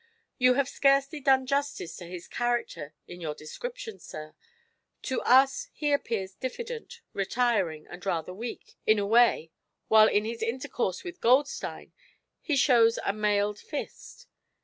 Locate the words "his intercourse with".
10.25-11.21